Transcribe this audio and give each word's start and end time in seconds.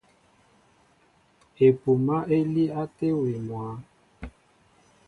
Epúmā 1.67 2.17
é 2.35 2.37
líí 2.53 2.67
á 2.79 2.81
téwili 2.97 3.39
mwǎ. 3.47 3.65